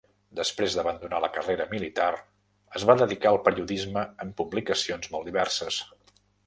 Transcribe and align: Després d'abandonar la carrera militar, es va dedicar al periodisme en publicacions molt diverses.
Després 0.37 0.77
d'abandonar 0.77 1.19
la 1.25 1.29
carrera 1.35 1.67
militar, 1.75 2.09
es 2.81 2.89
va 2.93 2.97
dedicar 3.05 3.35
al 3.35 3.41
periodisme 3.51 4.09
en 4.27 4.37
publicacions 4.43 5.17
molt 5.17 5.31
diverses. 5.33 5.85